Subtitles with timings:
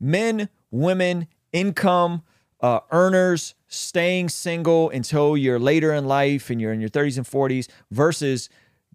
[0.00, 2.22] men, women, income,
[2.60, 7.26] uh, earners staying single until you're later in life and you're in your 30s and
[7.26, 8.48] 40s versus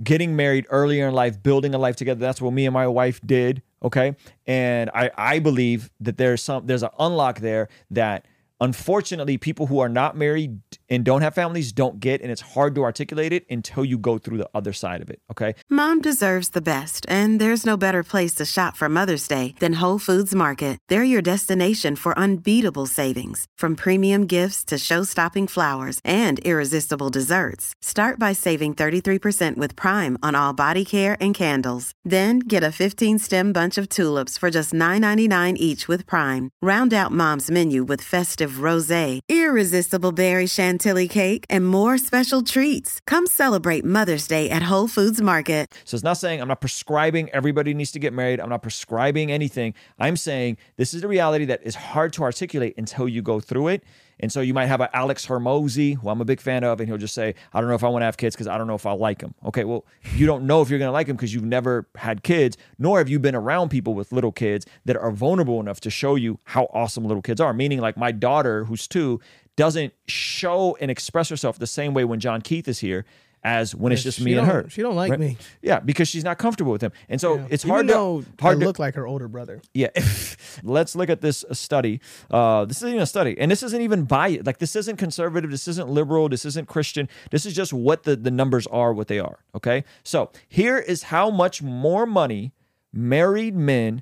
[0.04, 2.20] getting married earlier in life, building a life together.
[2.20, 3.62] That's what me and my wife did.
[3.82, 4.16] Okay.
[4.46, 8.26] And I, I believe that there's some, there's an unlock there that
[8.60, 10.60] unfortunately people who are not married
[10.90, 14.18] and don't have families don't get and it's hard to articulate it until you go
[14.18, 18.04] through the other side of it okay Mom deserves the best, and there's no better
[18.04, 20.78] place to shop for Mother's Day than Whole Foods Market.
[20.90, 27.74] They're your destination for unbeatable savings, from premium gifts to show-stopping flowers and irresistible desserts.
[27.82, 31.92] Start by saving 33% with Prime on all body care and candles.
[32.04, 36.52] Then get a 15-stem bunch of tulips for just $9.99 each with Prime.
[36.62, 43.00] Round out Mom's menu with festive rosé, irresistible berry chantilly cake, and more special treats.
[43.06, 45.74] Come celebrate Mother's Day at Whole Foods Market.
[45.84, 48.40] So it's not saying I'm not prescribing everybody needs to get married.
[48.40, 49.74] I'm not prescribing anything.
[50.00, 53.68] I'm saying this is a reality that is hard to articulate until you go through
[53.70, 53.84] it.
[54.20, 56.88] And so you might have a Alex Hormozi, who I'm a big fan of, and
[56.88, 58.68] he'll just say, I don't know if I want to have kids because I don't
[58.68, 59.34] know if I like them.
[59.46, 59.86] Okay, well,
[60.16, 62.98] you don't know if you're going to like them because you've never had kids, nor
[63.00, 66.40] have you been around people with little kids that are vulnerable enough to show you
[66.46, 67.54] how awesome little kids are.
[67.54, 69.20] Meaning, like my daughter, who's two,
[69.56, 73.06] doesn't show and express herself the same way when John Keith is here
[73.46, 74.66] as when it's just me and her.
[74.70, 75.20] She don't like Right?
[75.20, 75.38] me.
[75.62, 76.92] Yeah, because she's not comfortable with him.
[77.08, 77.48] And so Yeah.
[77.52, 79.62] it's hard to hard to look like her older brother.
[79.74, 79.90] yeah.
[80.64, 82.02] Let's look at this study.
[82.32, 84.46] Uh, this isn't even a study, and this isn't even biased.
[84.48, 85.52] Like this isn't conservative.
[85.52, 86.28] This isn't liberal.
[86.28, 87.08] This isn't Christian.
[87.30, 88.92] This is just what the the numbers are.
[88.94, 89.40] What they are.
[89.54, 89.84] Okay.
[90.04, 92.52] So here is how much more money
[92.92, 94.02] married men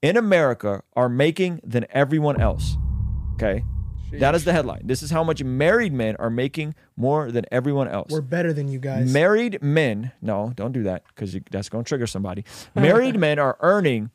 [0.00, 2.76] in America are making than everyone else.
[3.34, 3.64] Okay.
[4.12, 4.82] That is the headline.
[4.84, 8.10] This is how much married men are making more than everyone else.
[8.12, 9.12] We're better than you guys.
[9.12, 12.44] Married men, no, don't do that because that's going to trigger somebody.
[12.74, 14.10] Married men are earning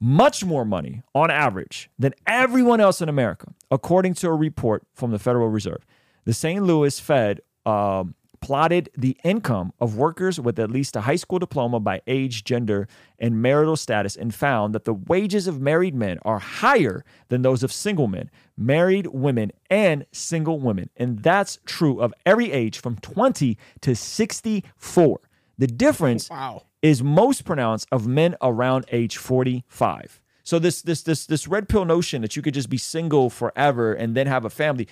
[0.00, 5.12] much more money on average than everyone else in America, according to a report from
[5.12, 5.86] the Federal Reserve.
[6.24, 6.62] The St.
[6.62, 11.80] Louis Fed um, plotted the income of workers with at least a high school diploma
[11.80, 12.86] by age, gender,
[13.18, 17.62] and marital status and found that the wages of married men are higher than those
[17.62, 20.90] of single men, married women, and single women.
[20.96, 25.20] And that's true of every age from 20 to 64.
[25.58, 26.62] The difference oh, Wow.
[26.82, 30.20] is most pronounced of men around age 45.
[30.42, 33.94] So this this this this red pill notion that you could just be single forever
[33.94, 34.88] and then have a family,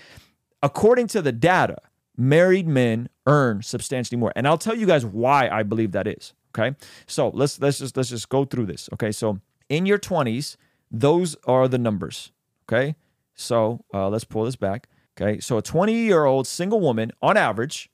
[0.62, 1.78] according to the data,
[2.20, 4.32] married men earn substantially more.
[4.36, 6.34] And I'll tell you guys why I believe that is.
[6.56, 6.76] Okay.
[7.06, 8.88] So let's let's just let's just go through this.
[8.92, 9.10] Okay.
[9.12, 10.56] So in your 20s,
[10.91, 12.32] those are the numbers.
[12.69, 12.97] Okay.
[13.34, 14.88] So uh, let's pull this back.
[15.19, 15.41] Okay.
[15.41, 17.91] So a 20 year old single woman on average,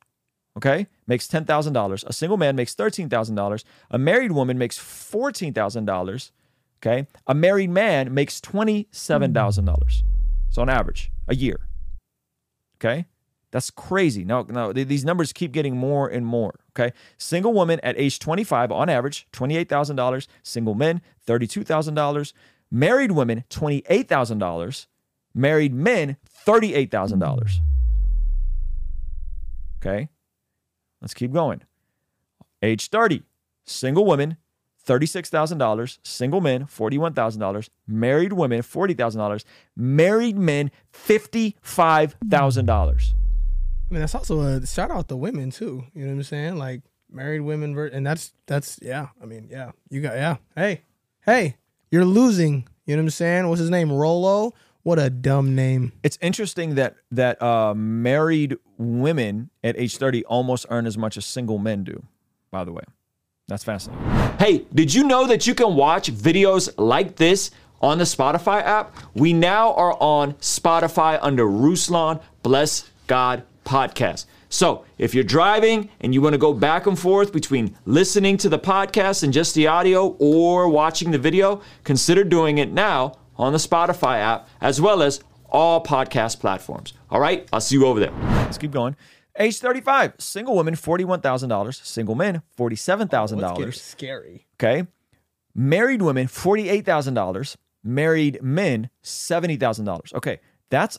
[0.56, 2.04] okay, makes $10,000.
[2.04, 3.64] A single man makes $13,000.
[3.90, 6.30] A married woman makes $14,000.
[6.82, 7.06] Okay.
[7.26, 10.02] A married man makes $27,000.
[10.50, 11.68] So on average, a year.
[12.78, 13.06] Okay.
[13.56, 14.22] That's crazy.
[14.22, 16.60] Now th- these numbers keep getting more and more.
[16.78, 16.92] Okay.
[17.16, 20.26] Single woman at age 25, on average, $28,000.
[20.42, 22.34] Single men, $32,000.
[22.70, 24.86] Married women, $28,000.
[25.34, 27.50] Married men, $38,000.
[29.80, 30.10] Okay.
[31.00, 31.62] Let's keep going.
[32.60, 33.22] Age 30,
[33.64, 34.36] single women,
[34.86, 35.98] $36,000.
[36.02, 37.70] Single men, $41,000.
[37.86, 39.44] Married women, $40,000.
[39.74, 43.14] Married men, $55,000.
[43.88, 45.84] I mean, that's also a shout out to women too.
[45.94, 46.56] You know what I'm saying?
[46.56, 49.08] Like married women, ver- and that's that's yeah.
[49.22, 50.36] I mean, yeah, you got yeah.
[50.56, 50.82] Hey,
[51.24, 51.56] hey,
[51.90, 52.68] you're losing.
[52.84, 53.48] You know what I'm saying?
[53.48, 53.92] What's his name?
[53.92, 54.52] Rolo.
[54.82, 55.92] What a dumb name.
[56.04, 61.26] It's interesting that that uh, married women at age 30 almost earn as much as
[61.26, 62.04] single men do,
[62.52, 62.84] by the way.
[63.48, 64.04] That's fascinating.
[64.38, 68.96] Hey, did you know that you can watch videos like this on the Spotify app?
[69.14, 74.24] We now are on Spotify under Ruslan Bless God Podcast.
[74.48, 78.48] So if you're driving and you want to go back and forth between listening to
[78.48, 83.52] the podcast and just the audio or watching the video, consider doing it now on
[83.52, 85.20] the Spotify app as well as
[85.50, 86.94] all podcast platforms.
[87.10, 88.12] All right, I'll see you over there.
[88.12, 88.96] Let's keep going.
[89.38, 91.84] Age 35, single woman, $41,000.
[91.84, 93.74] Single men, $47,000.
[93.74, 94.46] scary.
[94.54, 94.86] Okay.
[95.54, 97.56] Married women, $48,000.
[97.84, 100.14] Married men, $70,000.
[100.14, 100.40] Okay.
[100.70, 100.98] That's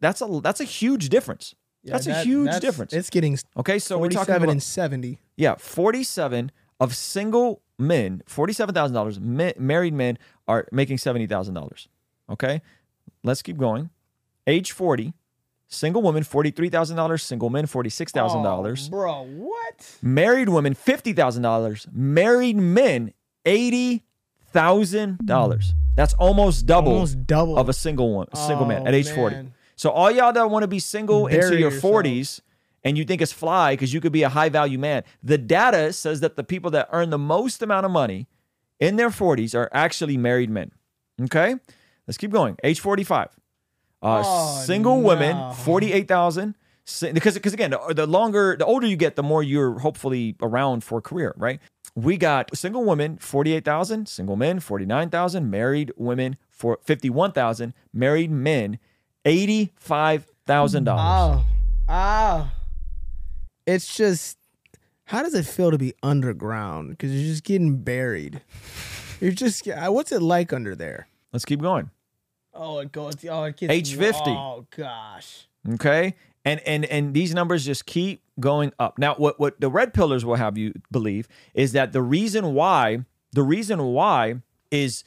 [0.00, 1.54] that's a that's a huge difference.
[1.88, 2.92] Yeah, that's a huge that's- difference.
[2.92, 5.18] It's getting okay, so we're talking 47 about and 70.
[5.36, 11.88] yeah, 47 of single men, $47,000 married men are making $70,000.
[12.30, 12.62] Okay?
[13.24, 13.90] Let's keep going.
[14.46, 15.12] Age 40,
[15.68, 18.90] single woman $43,000, single men $46,000.
[18.90, 19.96] bro, what?
[20.02, 21.86] Married women, $50,000.
[21.92, 23.12] Married men,
[24.52, 25.74] thousand dollars.
[25.94, 27.58] That's almost double, Almost double.
[27.58, 29.36] of a single one, a single man Oh, at age forty.
[29.36, 29.46] Oh,
[29.78, 31.80] So all y'all that want to be single into your yourself.
[31.80, 32.42] forties
[32.82, 35.92] and you think it's fly because you could be a high value man, the data
[35.92, 38.26] says that the people that earn the most amount of money
[38.80, 40.72] in their forties are actually married men.
[41.22, 41.54] Okay,
[42.06, 42.56] let's keep going.
[42.64, 43.28] Age forty five.
[44.02, 45.52] Uh, Oh, single women, no.
[45.52, 46.54] forty-eight thousand.
[47.02, 50.82] Because, because again, the, the longer, the older you get, the more you're hopefully around
[50.82, 51.60] for a career, right?
[51.94, 54.08] We got single women, forty-eight thousand.
[54.08, 55.50] Single men, forty-nine thousand.
[55.50, 57.74] Married women, for fifty-one thousand.
[57.92, 58.78] Married men,
[59.28, 61.44] eighty-five thousand dollars.
[61.88, 62.50] Oh, oh.
[63.66, 64.38] It's just,
[65.04, 66.90] how does it feel to be underground?
[66.90, 68.40] Because you're just getting buried.
[69.20, 71.08] You're just, what's it like under there?
[71.32, 71.90] Let's keep going.
[72.54, 73.14] Oh, it goes.
[73.28, 74.26] Oh, it gets H50.
[74.26, 75.46] Oh gosh.
[75.74, 76.14] Okay.
[76.44, 78.98] And and and these numbers just keep going up.
[78.98, 83.04] Now, what what the red pillers will have you believe is that the reason why
[83.32, 84.36] the reason why
[84.70, 85.04] is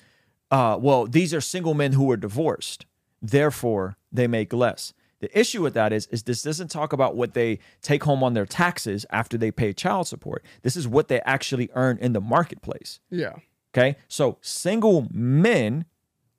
[0.51, 2.85] uh well, these are single men who are divorced.
[3.21, 4.94] Therefore, they make less.
[5.19, 8.34] The issue with that is is this doesn't talk about what they take home on
[8.34, 10.44] their taxes after they pay child support.
[10.63, 13.00] This is what they actually earn in the marketplace.
[13.10, 13.36] Yeah.
[13.74, 13.98] Okay.
[14.08, 15.86] So single men,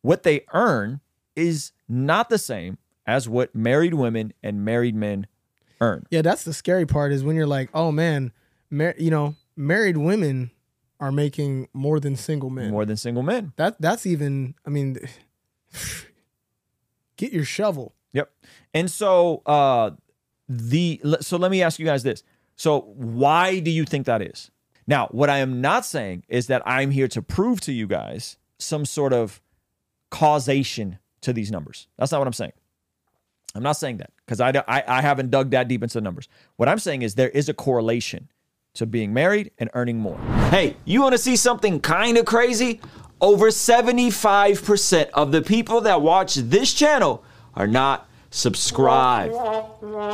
[0.03, 1.01] what they earn
[1.37, 5.27] is not the same as what married women and married men
[5.81, 6.07] earn.
[6.11, 8.33] Yeah, that's the scary part is when you're like, oh man,
[8.71, 10.51] mar- you know, married women
[11.01, 12.71] are making more than single men.
[12.71, 13.53] More than single men.
[13.57, 14.55] That that's even.
[14.67, 14.99] I mean,
[17.23, 17.95] get your shovel.
[18.13, 18.31] Yep.
[18.75, 19.93] And so uh
[20.49, 22.23] the so let me ask you guys this.
[22.57, 24.51] So why do you think that is?
[24.87, 28.37] Now, what I am not saying is that I'm here to prove to you guys
[28.59, 29.41] some sort of
[30.11, 31.87] causation to these numbers.
[31.97, 32.53] That's not what I'm saying.
[33.55, 36.29] I'm not saying that because I, I, I haven't dug that deep into the numbers.
[36.57, 38.29] What I'm saying is there is a correlation
[38.75, 40.19] to being married and earning more.
[40.51, 42.81] Hey, you want to see something kind of crazy?
[43.23, 47.23] Over 75% of the people that watch this channel
[47.55, 49.33] are not subscribed.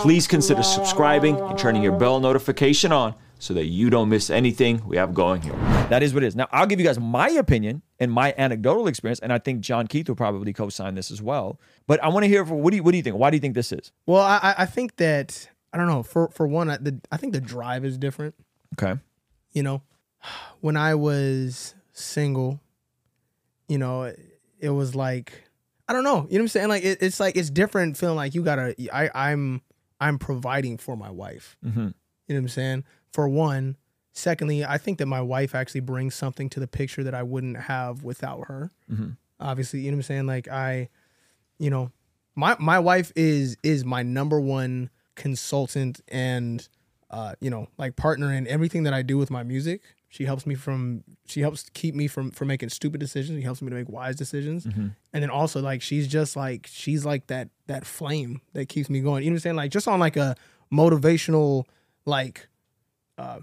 [0.01, 4.87] Please consider subscribing and turning your bell notification on so that you don't miss anything
[4.87, 5.55] we have going here.
[5.89, 6.37] That is what it is.
[6.37, 9.87] Now, I'll give you guys my opinion and my anecdotal experience, and I think John
[9.87, 11.59] Keith will probably co-sign this as well.
[11.87, 13.17] But I want to hear from what do you what do you think?
[13.17, 13.91] Why do you think this is?
[14.05, 16.03] Well, I I- I think that I don't know.
[16.03, 18.35] For for one, I, the, I think the drive is different.
[18.79, 19.01] Okay.
[19.53, 19.83] You know,
[20.61, 22.61] when I was single,
[23.69, 24.13] you know,
[24.59, 25.45] it was like
[25.89, 26.27] I don't know.
[26.29, 26.69] You know what I'm saying?
[26.69, 28.75] Like it, it's like it's different feeling like you gotta.
[28.93, 29.63] I I'm
[30.01, 31.57] I'm providing for my wife.
[31.65, 31.81] Mm-hmm.
[31.81, 32.85] You know what I'm saying?
[33.13, 33.77] For one.
[34.13, 37.57] Secondly, I think that my wife actually brings something to the picture that I wouldn't
[37.57, 38.73] have without her.
[38.91, 39.11] Mm-hmm.
[39.39, 40.27] Obviously, you know what I'm saying?
[40.27, 40.89] Like I,
[41.59, 41.93] you know,
[42.35, 46.69] my my wife is is my number one consultant and
[47.11, 49.83] uh, you know, like partner in everything that I do with my music.
[50.11, 53.39] She helps me from she helps keep me from from making stupid decisions.
[53.39, 54.65] She helps me to make wise decisions.
[54.65, 54.89] Mm-hmm.
[55.13, 59.01] And then also like she's just like she's like that that flame that keeps me
[59.01, 59.23] going.
[59.23, 59.57] You know what I'm saying?
[59.57, 60.35] Like just on like a
[60.73, 61.65] motivational
[62.07, 62.49] like
[63.19, 63.41] uh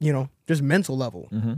[0.00, 1.28] you know, just mental level.
[1.30, 1.54] Mm-hmm.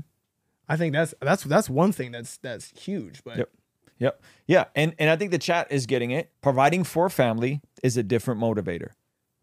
[0.69, 3.23] I think that's that's that's one thing that's that's huge.
[3.25, 3.51] But Yep.
[3.99, 4.23] Yep.
[4.49, 4.65] Yeah.
[4.75, 6.33] And and I think the chat is getting it.
[6.43, 8.91] Providing for family is a different motivator.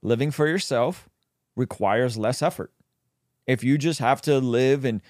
[0.02, 1.08] Living for yourself
[1.56, 2.74] requires less effort.
[3.48, 5.02] If you just have to live and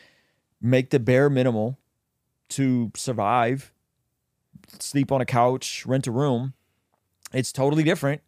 [0.61, 1.77] make the bare minimal
[2.49, 3.71] to survive,
[4.79, 6.53] sleep on a couch, rent a room,
[7.33, 8.21] it's totally different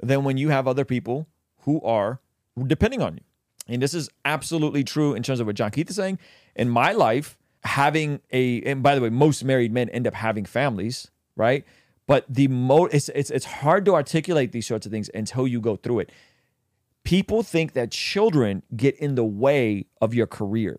[0.00, 1.28] than when you have other people
[1.60, 2.20] who are
[2.66, 3.20] depending on you.
[3.68, 6.18] And this is absolutely true in terms of what John Keith is saying.
[6.56, 10.44] In my life, having a and by the way, most married men end up having
[10.44, 11.64] families, right?
[12.06, 15.60] But the mo it's it's it's hard to articulate these sorts of things until you
[15.60, 16.10] go through it.
[17.04, 20.78] People think that children get in the way of your career.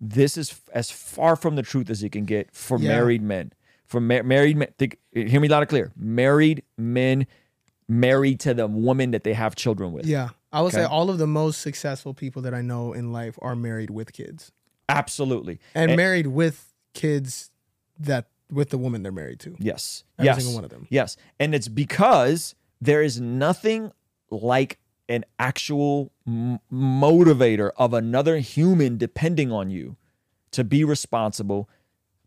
[0.00, 2.88] This is as far from the truth as it can get for Yeah.
[2.88, 3.52] married men.
[3.86, 5.92] For ma- married men, think, hear me loud and clear.
[5.96, 7.26] Married men
[7.88, 10.06] married to the woman that they have children with.
[10.06, 13.38] yeah, I would say all of the most successful people that I know in life
[13.42, 14.50] are married with kids
[14.88, 15.58] Absolutely.
[15.74, 17.50] and, And- married with kids
[17.98, 19.56] that with the woman they're married to.
[19.58, 20.04] Yes.
[20.18, 20.36] Every yes.
[20.38, 20.86] single one of them.
[20.90, 21.16] Yes.
[21.40, 23.92] And it's because there is nothing
[24.30, 24.78] like
[25.12, 29.96] an actual m- motivator of another human depending on you
[30.50, 31.68] to be responsible,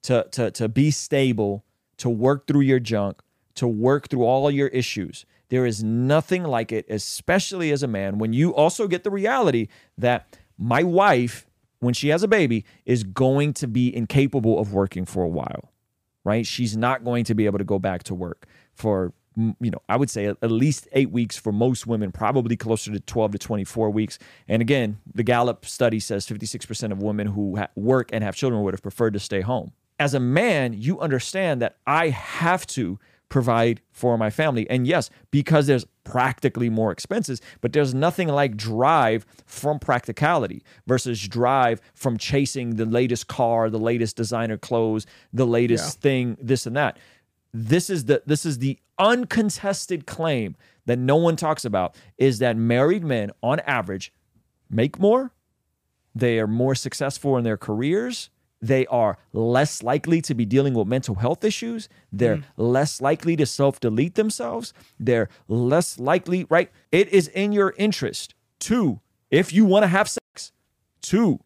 [0.04, 1.63] to, to, to be stable,
[1.98, 3.22] to work through your junk,
[3.56, 5.25] to work through all your issues.
[5.50, 9.68] There is nothing like it, especially as a man, when you also get the reality
[9.98, 11.46] that my wife,
[11.80, 15.72] when she has a baby, is going to be incapable of working for a while
[16.25, 16.46] right?
[16.46, 19.98] She's not going to be able to go back to work for you know, I
[19.98, 23.89] would say at least eight weeks for most women, probably closer to 12 to 24
[23.89, 24.18] weeks.
[24.48, 28.63] And again, the Gallup study says 56% of women who ha- work and have children
[28.63, 29.72] would have preferred to stay home.
[30.00, 33.00] As a man, you understand that I have to
[33.30, 34.70] provide for my family.
[34.70, 41.27] And yes, because there's practically more expenses, but there's nothing like drive from practicality versus
[41.27, 46.75] drive from chasing the latest car, the latest designer clothes, the latest thing, this and
[46.75, 46.98] that.
[47.58, 50.58] This is the this is the uncontested claim
[50.88, 54.12] that no one talks about is that married men on average
[54.70, 55.32] make more,
[56.14, 58.30] they are more successful in their careers,
[58.62, 61.88] they are less likely to be dealing with mental health issues.
[62.12, 62.44] They're mm.
[62.58, 64.74] less likely to self delete themselves.
[65.00, 66.70] They're less likely, right?
[66.92, 69.00] It is in your interest to,
[69.32, 70.52] if you want to have sex,
[71.04, 71.40] to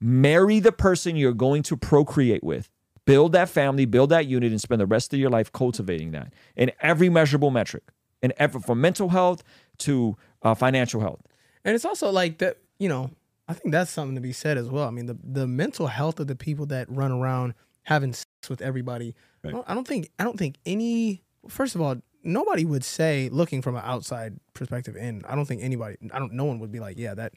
[0.00, 2.70] marry the person you're going to procreate with,
[3.10, 6.32] build that family, build that unit, and spend the rest of your life cultivating that
[6.54, 7.82] in every measurable metric,
[8.22, 9.42] in every, from mental health
[9.78, 11.20] to uh, financial health.
[11.64, 13.10] And it's also like that, you know,
[13.48, 14.86] I think that's something to be said as well.
[14.86, 18.62] I mean, the the mental health of the people that run around having sex with
[18.62, 19.16] everybody.
[19.44, 23.28] I, don't, I don't think I don't think any first of all, nobody would say
[23.32, 25.24] looking from an outside perspective in.
[25.26, 27.32] I don't think anybody I don't no one would be like, yeah, that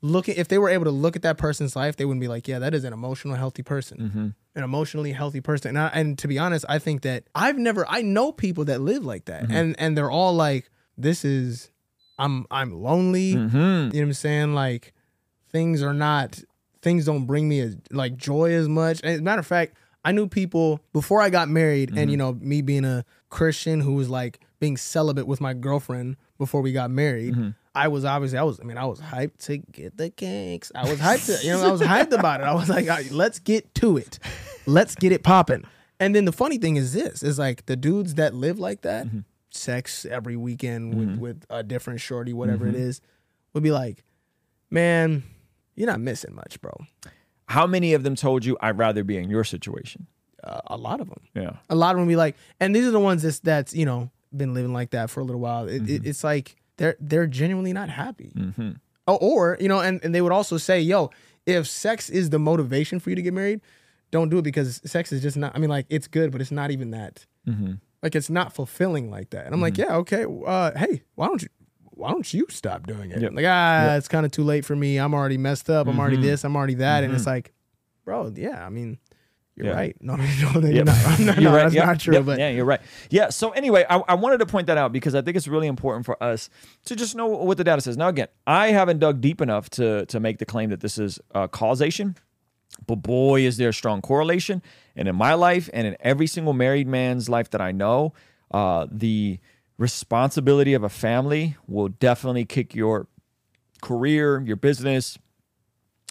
[0.00, 2.48] looking if they were able to look at that person's life, they wouldn't be like,
[2.48, 4.34] yeah, that is an emotional healthy person.
[4.58, 5.70] An emotionally healthy person.
[5.70, 8.80] And I, and to be honest, I think that I've never I know people that
[8.80, 9.44] live like that.
[9.44, 9.52] Mm-hmm.
[9.52, 11.70] And and they're all like this is
[12.18, 13.34] I'm I'm lonely.
[13.34, 13.56] Mm-hmm.
[13.56, 14.54] You know what I'm saying?
[14.54, 14.92] Like
[15.50, 16.42] things are not
[16.82, 19.00] things don't bring me as like joy as much.
[19.02, 22.10] As a matter of fact, I knew people before I got married, and mm-hmm.
[22.10, 26.62] you know, me being a Christian who was like being celibate with my girlfriend before
[26.62, 27.34] we got married.
[27.78, 30.72] I was obviously I was I mean I was hyped to get the kinks.
[30.74, 32.44] I was hyped to you know I was hyped about it.
[32.44, 34.18] I was like, "All right, let's get to it,
[34.66, 35.64] let's get it popping.
[36.00, 39.06] And then the funny thing is this is like the dudes that live like that,
[39.06, 39.20] mm-hmm.
[39.50, 41.20] sex every weekend with mm-hmm.
[41.20, 42.82] with a different shorty, whatever it mm-hmm.
[42.82, 43.00] is,
[43.52, 44.02] would be like,
[44.70, 45.22] man,
[45.76, 46.72] you're not missing much, bro.
[47.46, 50.08] How many of them told you I'd rather be in your situation?
[50.42, 51.20] Uh, a lot of them.
[51.34, 51.52] Yeah.
[51.70, 54.10] A lot of them be like, and these are the ones that's that's you know
[54.36, 55.68] been living like that for a little while.
[55.68, 58.32] It, it, it's like they're they're genuinely not happy.
[58.34, 58.70] Mm-hmm.
[59.06, 61.10] Oh, or you know, and and they would also say, yo,
[61.46, 63.60] if sex is the motivation for you to get married,
[64.10, 65.54] don't do it because sex is just not.
[65.54, 67.26] I mean, like it's good, but it's not even that.
[67.46, 67.74] Mm-hmm.
[68.02, 69.46] Like it's not fulfilling like that.
[69.46, 69.90] And I'm like, mm-hmm.
[69.90, 70.24] yeah, okay.
[70.46, 71.48] Uh, hey, why don't you?
[71.90, 73.20] Why don't you stop doing it?
[73.20, 73.32] Yep.
[73.32, 74.98] Like, ah, it's kind of too late for me.
[74.98, 75.88] I'm already messed up.
[75.88, 76.44] I'm already this.
[76.44, 77.02] I'm already that.
[77.02, 77.52] And it's like,
[78.04, 78.64] bro, yeah.
[78.64, 78.98] I mean,
[79.58, 79.72] you're Yeah.
[79.74, 79.96] right.
[80.00, 80.24] No, no,
[80.60, 80.86] no, you're Yep.
[80.86, 80.96] not.
[81.06, 81.62] I'm not- You're right.
[81.64, 81.86] That's Yep.
[81.86, 82.14] not true.
[82.14, 82.24] Yep.
[82.26, 82.80] But yeah, you're right.
[83.10, 83.30] Yeah.
[83.30, 86.06] So anyway, I, I wanted to point that out because I think it's really important
[86.06, 86.48] for us
[86.86, 87.96] to just know what the data says.
[87.96, 91.18] Now, again, I haven't dug deep enough to to make the claim that this is
[91.34, 92.16] uh, causation,
[92.86, 94.62] but boy, is there a strong correlation.
[94.96, 98.12] And in my life, and in every single married man's life that I know,
[98.50, 99.38] uh, the
[99.78, 103.06] responsibility of a family will definitely kick your
[103.80, 105.18] career, your business,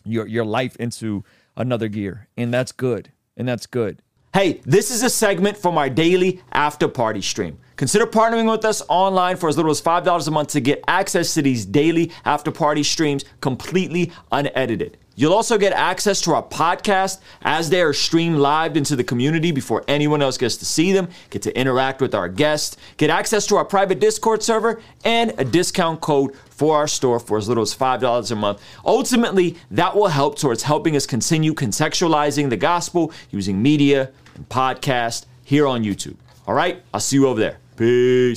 [0.06, 1.24] your your life into
[1.58, 3.12] another gear, and that's good.
[3.38, 4.02] And that's good.
[4.34, 7.58] Hey, this is a segment from our daily after party stream.
[7.76, 11.34] Consider partnering with us online for as little as $5 a month to get access
[11.36, 14.98] to these daily after party streams completely unedited.
[15.20, 19.52] You'll also get access to our podcast as they are streamed live into the community
[19.52, 23.48] before anyone else gets to see them, get to interact with our guests, get access
[23.48, 27.64] to our private Discord server, and a discount code for our store for as little
[27.64, 28.62] as $5 a month.
[28.86, 35.26] Ultimately, that will help towards helping us continue contextualizing the gospel using media and podcast
[35.44, 36.18] here on YouTube.
[36.46, 37.58] All right, I'll see you over there.
[37.76, 38.18] Peace.